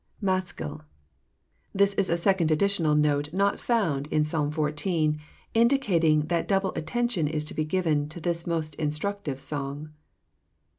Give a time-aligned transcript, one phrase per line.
[0.19, 0.81] Maschil.
[1.75, 5.19] This is a second additional note not found in Psalm xiv.,
[5.53, 9.89] indicating that double attention is to be given to this most instructive song.